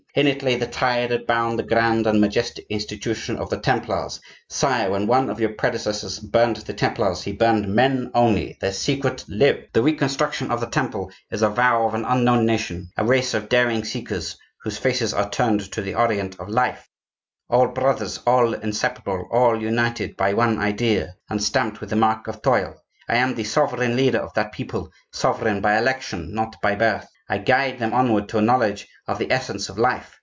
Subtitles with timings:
[0.13, 4.19] In it lay the tie that bound the grand and majestic institution of the Templars.
[4.49, 9.69] Sire, when one of your predecessors burned the Templars, he burned men only,—their Secret lived.
[9.71, 13.47] The reconstruction of the Temple is a vow of an unknown nation, a race of
[13.47, 19.61] daring seekers, whose faces are turned to the Orient of life,—all brothers, all inseparable, all
[19.61, 22.75] united by one idea, and stamped with the mark of toil.
[23.07, 27.07] I am the sovereign leader of that people, sovereign by election, not by birth.
[27.27, 30.17] I guide them onward to a knowledge of the essence of life.